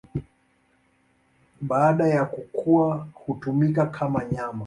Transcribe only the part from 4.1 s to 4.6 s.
nyama.